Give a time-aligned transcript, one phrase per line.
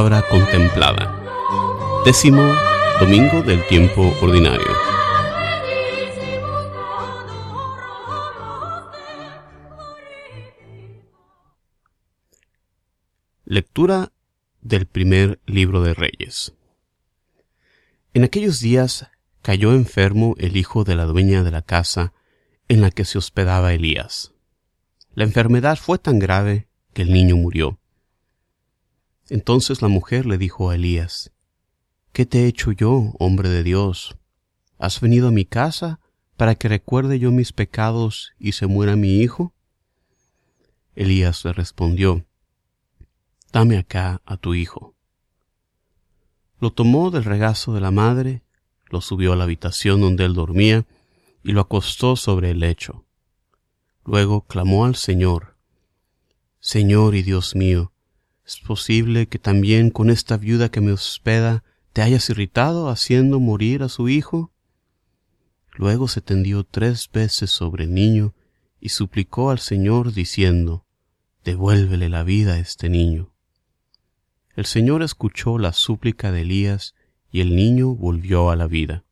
[0.00, 2.02] palabra contemplada.
[2.06, 2.42] Décimo
[2.98, 4.66] domingo del tiempo ordinario.
[13.44, 14.10] Lectura
[14.62, 16.54] del primer libro de Reyes.
[18.14, 19.10] En aquellos días
[19.42, 22.14] cayó enfermo el hijo de la dueña de la casa
[22.68, 24.32] en la que se hospedaba Elías.
[25.12, 27.79] La enfermedad fue tan grave que el niño murió.
[29.30, 31.32] Entonces la mujer le dijo a Elías,
[32.12, 34.16] ¿Qué te he hecho yo, hombre de Dios?
[34.76, 36.00] ¿Has venido a mi casa
[36.36, 39.54] para que recuerde yo mis pecados y se muera mi hijo?
[40.96, 42.26] Elías le respondió,
[43.52, 44.96] Dame acá a tu hijo.
[46.58, 48.42] Lo tomó del regazo de la madre,
[48.88, 50.86] lo subió a la habitación donde él dormía
[51.44, 53.04] y lo acostó sobre el lecho.
[54.04, 55.56] Luego clamó al Señor,
[56.58, 57.92] Señor y Dios mío,
[58.50, 61.62] ¿es posible que también con esta viuda que me hospeda
[61.92, 64.50] te hayas irritado haciendo morir a su hijo?
[65.76, 68.34] Luego se tendió tres veces sobre el niño
[68.80, 70.84] y suplicó al Señor diciendo,
[71.44, 73.30] Devuélvele la vida a este niño.
[74.56, 76.96] El Señor escuchó la súplica de Elías
[77.30, 79.04] y el niño volvió a la vida.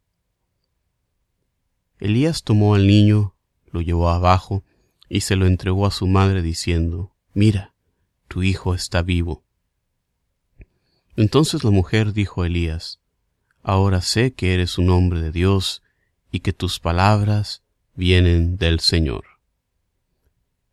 [2.01, 3.37] Elías tomó al niño,
[3.71, 4.65] lo llevó abajo
[5.09, 7.73] y se lo entregó a su madre diciendo, Mira,
[8.29, 9.43] tu hijo está vivo.
[11.17, 13.01] Entonces la mujer dijo a Elías,
[13.63, 15.83] Ahora sé que eres un hombre de Dios
[16.31, 17.63] y que tus palabras
[17.95, 19.25] vienen del Señor.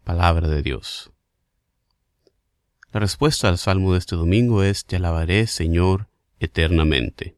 [0.03, 1.11] Palabra de Dios.
[2.91, 6.07] La respuesta al salmo de este domingo es Te alabaré, Señor,
[6.39, 7.35] eternamente.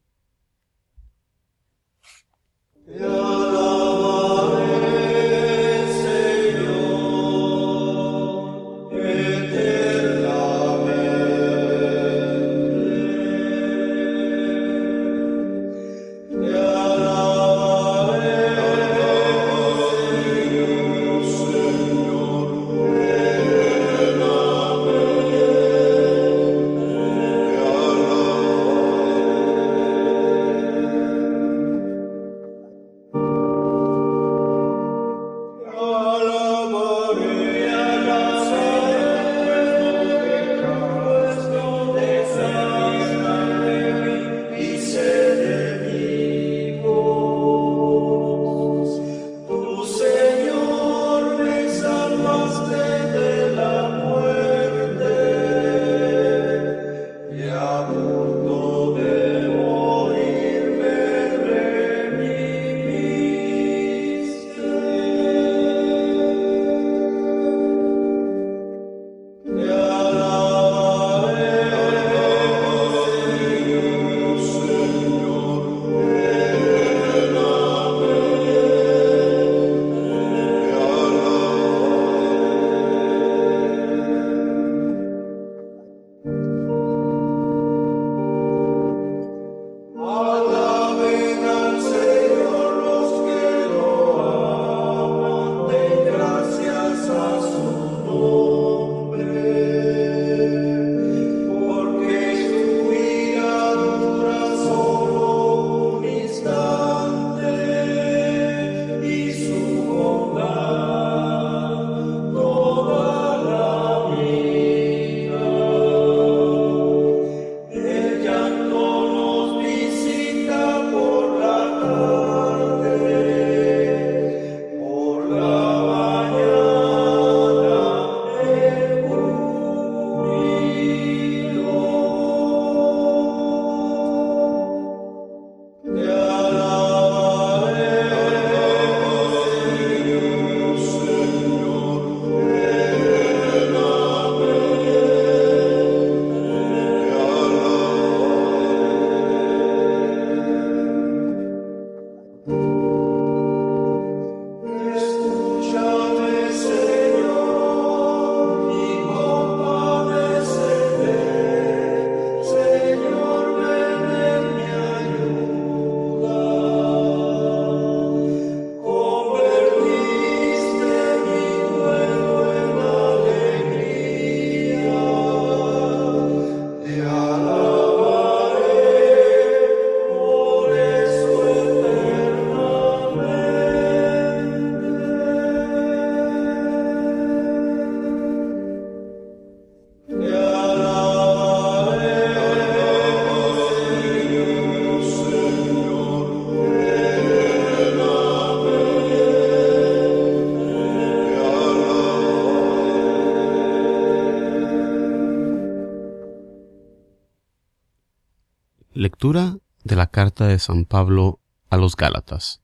[209.19, 211.39] De la carta de San Pablo
[211.71, 212.61] a los Gálatas.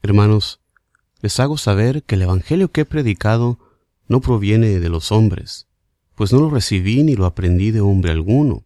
[0.00, 0.60] Hermanos,
[1.22, 3.58] les hago saber que el Evangelio que he predicado
[4.06, 5.66] no proviene de los hombres,
[6.14, 8.64] pues no lo recibí ni lo aprendí de hombre alguno,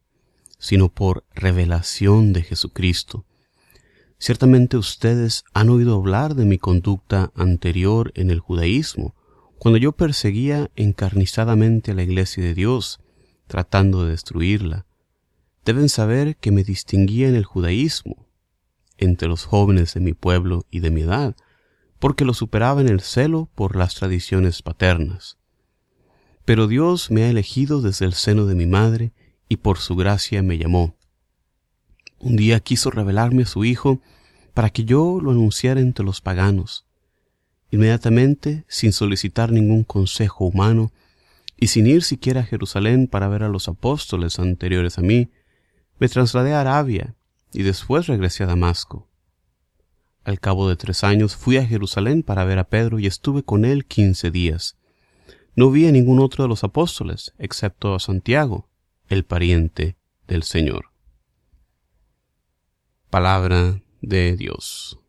[0.58, 3.24] sino por revelación de Jesucristo.
[4.18, 9.14] Ciertamente ustedes han oído hablar de mi conducta anterior en el judaísmo,
[9.58, 13.00] cuando yo perseguía encarnizadamente a la iglesia de Dios,
[13.46, 14.84] tratando de destruirla.
[15.68, 18.26] Deben saber que me distinguía en el judaísmo,
[18.96, 21.36] entre los jóvenes de mi pueblo y de mi edad,
[21.98, 25.36] porque lo superaba en el celo por las tradiciones paternas.
[26.46, 29.12] Pero Dios me ha elegido desde el seno de mi madre
[29.46, 30.96] y por su gracia me llamó.
[32.18, 34.00] Un día quiso revelarme a su Hijo
[34.54, 36.86] para que yo lo anunciara entre los paganos.
[37.70, 40.92] Inmediatamente, sin solicitar ningún consejo humano,
[41.58, 45.28] y sin ir siquiera a Jerusalén para ver a los apóstoles anteriores a mí,
[45.98, 47.14] me trasladé a Arabia
[47.52, 49.08] y después regresé a Damasco.
[50.24, 53.64] Al cabo de tres años fui a Jerusalén para ver a Pedro y estuve con
[53.64, 54.76] él quince días.
[55.56, 58.68] No vi a ningún otro de los apóstoles, excepto a Santiago,
[59.08, 59.96] el pariente
[60.26, 60.92] del Señor.
[63.10, 65.00] Palabra de Dios.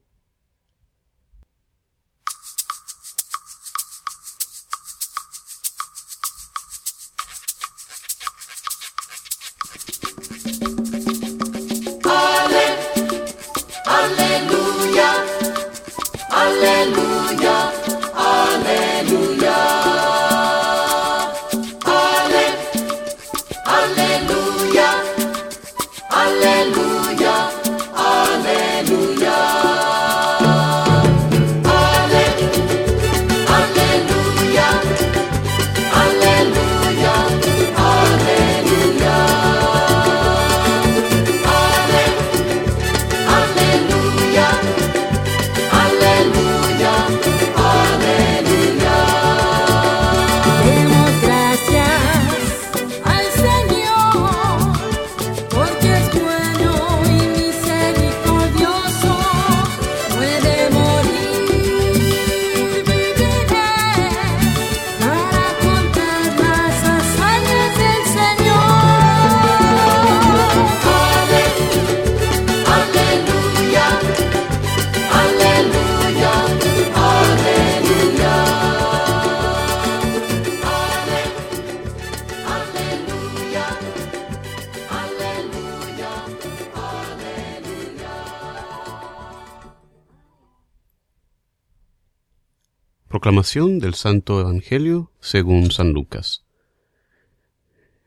[93.19, 96.45] Proclamación del Santo Evangelio según San Lucas.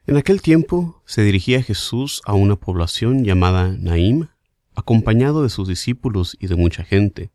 [0.07, 4.29] En aquel tiempo se dirigía Jesús a una población llamada Naim,
[4.75, 7.31] acompañado de sus discípulos y de mucha gente.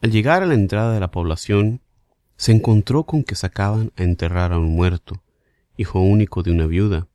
[0.00, 1.82] Al llegar a la entrada de la población,
[2.38, 5.22] se encontró con que sacaban a enterrar a un muerto,
[5.76, 7.06] hijo único de una viuda,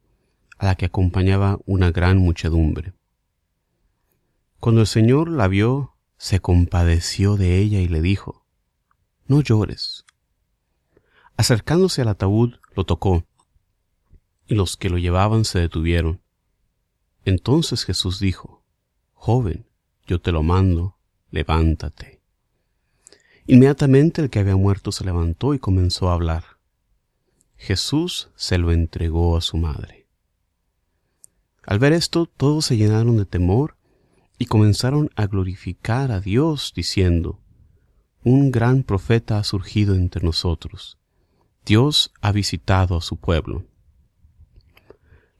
[0.60, 2.94] a la que acompañaba una gran muchedumbre.
[4.60, 8.41] Cuando el Señor la vio, se compadeció de ella y le dijo,
[9.28, 10.06] no llores.
[11.38, 13.26] Acercándose al ataúd, lo tocó,
[14.48, 16.22] y los que lo llevaban se detuvieron.
[17.26, 18.64] Entonces Jesús dijo,
[19.14, 19.68] Joven,
[20.08, 20.98] yo te lo mando,
[21.30, 22.22] levántate.
[23.48, 26.44] Inmediatamente el que había muerto se levantó y comenzó a hablar.
[27.58, 30.08] Jesús se lo entregó a su madre.
[31.64, 33.78] Al ver esto, todos se llenaron de temor
[34.38, 37.40] y comenzaron a glorificar a Dios, diciendo,
[38.24, 40.98] un gran profeta ha surgido entre nosotros.
[41.66, 43.66] Dios ha visitado a su pueblo.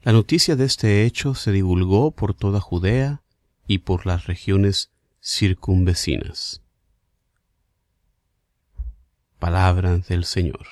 [0.02, 3.22] La noticia de este hecho se divulgó por toda Judea
[3.68, 4.90] y por las regiones
[5.22, 6.60] circunvecinas.
[9.38, 10.66] Palabra del Señor.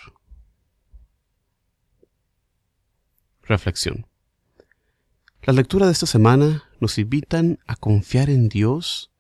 [3.43, 4.07] Reflexión.
[5.43, 9.11] La lectura de esta semana nos invitan a confiar en Dios,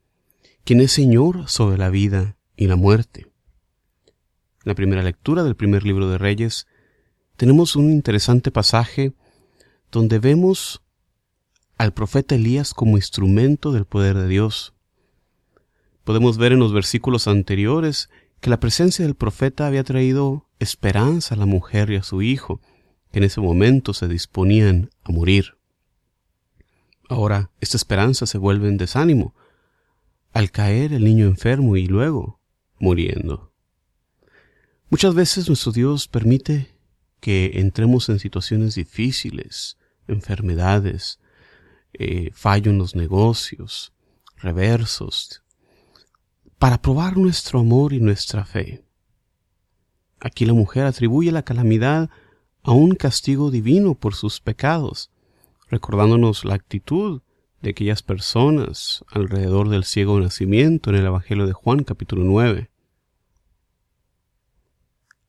[0.64, 3.22] quien es Señor sobre la vida y la muerte.
[3.22, 6.66] En la primera lectura del primer libro de Reyes
[7.36, 9.14] tenemos un interesante pasaje
[9.90, 10.82] donde vemos
[11.78, 14.74] al profeta Elías como instrumento del poder de Dios.
[16.04, 21.38] Podemos ver en los versículos anteriores que la presencia del profeta había traído esperanza a
[21.38, 22.60] la mujer y a su hijo,
[23.10, 25.56] que en ese momento se disponían a morir.
[27.08, 29.34] Ahora, esta esperanza se vuelve en desánimo
[30.34, 32.39] al caer el niño enfermo y luego
[32.80, 33.52] muriendo.
[34.88, 36.74] Muchas veces nuestro Dios permite
[37.20, 39.76] que entremos en situaciones difíciles,
[40.08, 41.20] enfermedades,
[41.92, 43.92] eh, fallo en los negocios,
[44.38, 45.42] reversos,
[46.58, 48.82] para probar nuestro amor y nuestra fe.
[50.18, 52.10] Aquí la mujer atribuye la calamidad
[52.62, 55.10] a un castigo divino por sus pecados,
[55.68, 57.22] recordándonos la actitud
[57.60, 62.70] de aquellas personas alrededor del ciego nacimiento en el Evangelio de Juan capítulo 9.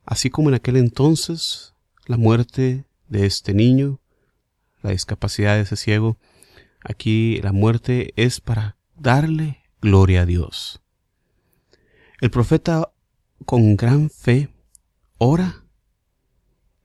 [0.05, 1.73] Así como en aquel entonces
[2.05, 3.99] la muerte de este niño,
[4.81, 6.17] la discapacidad de ese ciego,
[6.83, 10.81] aquí la muerte es para darle gloria a Dios.
[12.21, 12.91] El profeta
[13.45, 14.49] con gran fe
[15.17, 15.65] ora,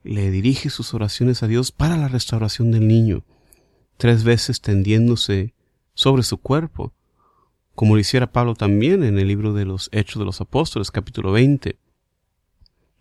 [0.03, 3.25] le dirige sus oraciones a Dios para la restauración del niño
[3.97, 5.53] tres veces tendiéndose
[5.93, 6.93] sobre su cuerpo,
[7.75, 11.31] como lo hiciera Pablo también en el libro de los Hechos de los Apóstoles, capítulo
[11.31, 11.77] 20.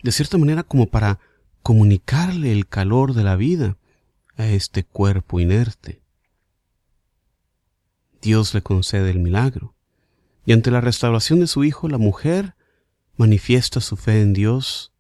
[0.03, 1.19] De cierta manera como para
[1.63, 3.77] comunicarle el calor de la vida
[4.37, 6.01] a este cuerpo inerte.
[8.21, 9.75] Dios le concede el milagro,
[10.45, 12.55] y ante la restauración de su hijo, la mujer
[13.17, 14.93] manifiesta su fe en Dios,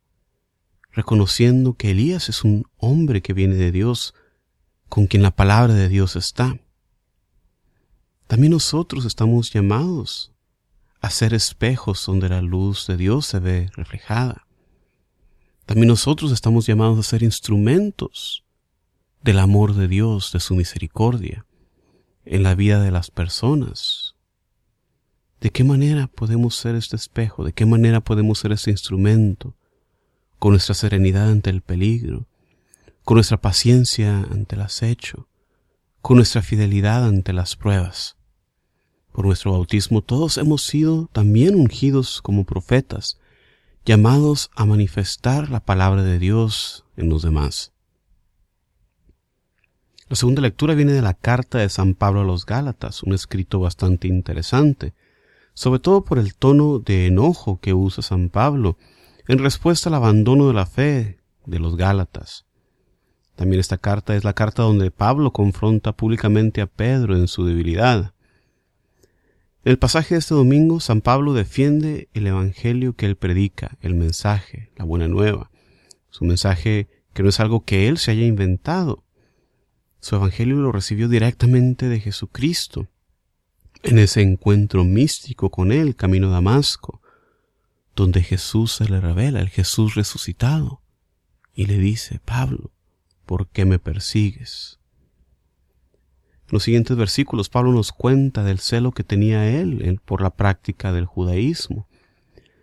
[0.92, 4.14] reconociendo que Elías es un hombre que viene de Dios,
[4.88, 6.58] con quien la palabra de Dios está.
[8.26, 10.32] También nosotros estamos llamados
[11.00, 14.46] a ser espejos donde la luz de Dios se ve reflejada.
[15.64, 18.44] También nosotros estamos llamados a ser instrumentos
[19.22, 21.46] del amor de Dios, de su misericordia,
[22.24, 24.14] en la vida de las personas.
[25.40, 27.44] ¿De qué manera podemos ser este espejo?
[27.44, 29.54] ¿De qué manera podemos ser este instrumento?
[30.38, 32.26] Con nuestra serenidad ante el peligro,
[33.06, 35.28] con nuestra paciencia ante el acecho,
[36.02, 38.16] con nuestra fidelidad ante las pruebas.
[39.12, 43.20] Por nuestro bautismo todos hemos sido también ungidos como profetas,
[43.84, 47.72] llamados a manifestar la palabra de Dios en los demás.
[50.08, 53.60] La segunda lectura viene de la carta de San Pablo a los Gálatas, un escrito
[53.60, 54.94] bastante interesante,
[55.54, 58.76] sobre todo por el tono de enojo que usa San Pablo
[59.28, 62.45] en respuesta al abandono de la fe de los Gálatas.
[63.36, 68.14] También esta carta es la carta donde Pablo confronta públicamente a Pedro en su debilidad.
[69.62, 73.94] En el pasaje de este domingo, San Pablo defiende el Evangelio que él predica, el
[73.94, 75.50] mensaje, la buena nueva.
[76.08, 79.04] Su mensaje que no es algo que él se haya inventado.
[80.00, 82.88] Su Evangelio lo recibió directamente de Jesucristo,
[83.82, 87.02] en ese encuentro místico con él, camino a Damasco,
[87.94, 90.80] donde Jesús se le revela, el Jesús resucitado,
[91.54, 92.70] y le dice, Pablo,
[93.26, 94.78] ¿por qué me persigues?
[96.46, 100.92] En los siguientes versículos Pablo nos cuenta del celo que tenía él por la práctica
[100.92, 101.88] del judaísmo,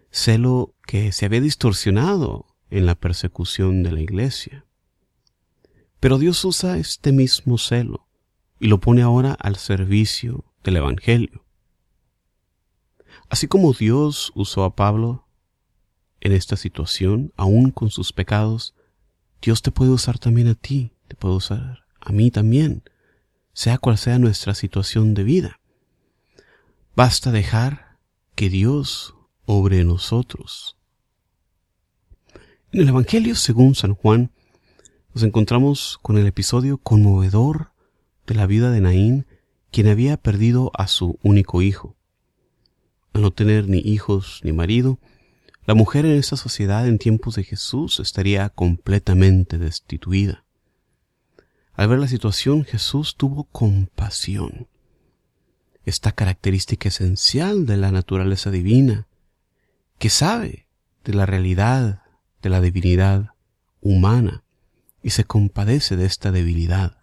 [0.09, 4.65] celo que se había distorsionado en la persecución de la iglesia.
[5.99, 8.07] Pero Dios usa este mismo celo
[8.59, 11.45] y lo pone ahora al servicio del Evangelio.
[13.29, 15.27] Así como Dios usó a Pablo
[16.21, 18.75] en esta situación, aún con sus pecados,
[19.43, 22.83] Dios te puede usar también a ti, te puede usar a mí también,
[23.51, 25.59] sea cual sea nuestra situación de vida.
[26.95, 27.97] Basta dejar
[28.35, 30.77] que Dios obre en nosotros.
[32.71, 34.31] En el Evangelio según San Juan
[35.13, 37.71] nos encontramos con el episodio conmovedor
[38.25, 39.27] de la vida de Naín,
[39.71, 41.97] quien había perdido a su único hijo.
[43.11, 44.99] Al no tener ni hijos ni marido,
[45.65, 50.43] la mujer en esta sociedad en tiempos de Jesús estaría completamente destituida.
[51.73, 54.67] Al ver la situación, Jesús tuvo compasión.
[55.85, 59.07] Esta característica esencial de la naturaleza divina,
[59.99, 60.67] que sabe
[61.03, 62.03] de la realidad
[62.41, 63.31] de la divinidad
[63.81, 64.43] humana
[65.01, 66.97] y se compadece de esta debilidad.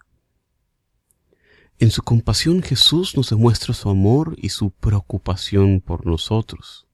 [1.79, 6.87] En su compasión Jesús nos demuestra su amor y su preocupación por nosotros.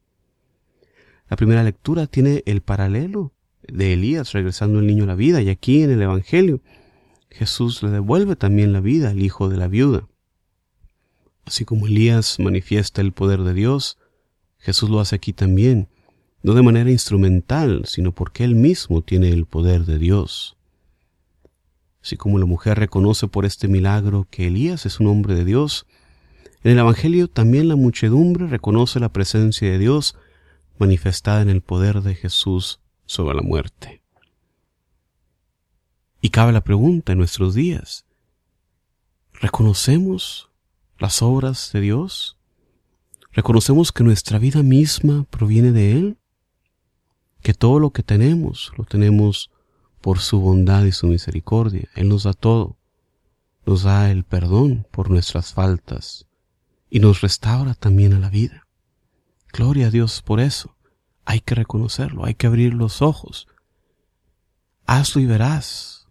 [1.30, 3.34] La primera lectura tiene el paralelo
[3.68, 6.62] de Elías regresando el niño a la vida y aquí en el Evangelio
[7.30, 10.08] Jesús le devuelve también la vida al hijo de la viuda.
[11.46, 13.98] Así como Elías manifiesta el poder de Dios,
[14.58, 15.90] Jesús lo hace aquí también,
[16.44, 20.58] no de manera instrumental, sino porque Él mismo tiene el poder de Dios.
[22.02, 25.86] Así como la mujer reconoce por este milagro que Elías es un hombre de Dios,
[26.64, 30.16] en el Evangelio también la muchedumbre reconoce la presencia de Dios
[30.80, 34.02] manifestada en el poder de Jesús sobre la muerte.
[36.22, 38.06] Y cabe la pregunta en nuestros días,
[39.34, 40.50] ¿reconocemos
[41.00, 42.38] las obras de Dios?
[43.32, 46.18] ¿Reconocemos que nuestra vida misma proviene de Él?
[47.42, 49.52] ¿Que todo lo que tenemos lo tenemos
[50.02, 51.88] por su bondad y su misericordia?
[51.96, 52.78] Él nos da todo.
[53.66, 56.26] nos da el perdón por nuestras faltas
[56.90, 58.67] y nos restaura también a la vida.
[59.52, 60.76] Gloria a Dios por eso.
[61.26, 63.48] Hay que reconocerlo, hay que abrir los ojos.
[64.86, 66.08] Hazlo y verás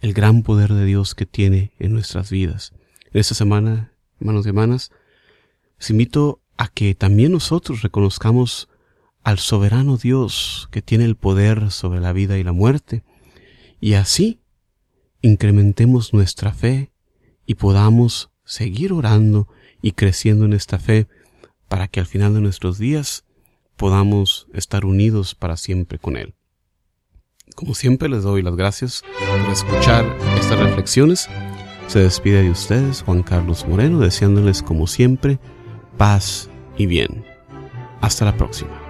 [0.00, 2.72] el gran poder de Dios que tiene en nuestras vidas.
[3.12, 4.90] En esta semana, hermanos y hermanas,
[5.78, 8.68] os invito a que también nosotros reconozcamos
[9.22, 13.04] al soberano Dios que tiene el poder sobre la vida y la muerte,
[13.80, 14.40] y así
[15.22, 16.92] incrementemos nuestra fe
[17.46, 19.48] y podamos seguir orando
[19.80, 21.06] y creciendo en esta fe
[21.72, 23.24] para que al final de nuestros días
[23.78, 26.34] podamos estar unidos para siempre con Él.
[27.56, 30.04] Como siempre les doy las gracias por escuchar
[30.38, 31.30] estas reflexiones.
[31.86, 35.38] Se despide de ustedes Juan Carlos Moreno deseándoles como siempre
[35.96, 37.24] paz y bien.
[38.02, 38.81] Hasta la próxima.